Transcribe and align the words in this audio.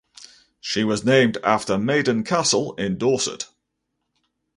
She 0.59 0.83
was 0.83 1.05
named 1.05 1.37
after 1.43 1.77
Maiden 1.77 2.23
Castle 2.23 2.73
in 2.73 2.97
Dorset. 2.97 3.45